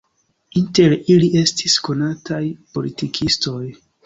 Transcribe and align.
Inter 0.61 0.95
ili 1.15 1.29
estis 1.41 1.75
konataj 1.89 2.41
politikistoj. 2.79 3.63